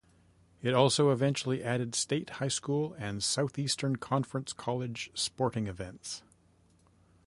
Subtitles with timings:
[0.63, 6.23] It also eventually added state high school and Southeastern Conference college sporting events.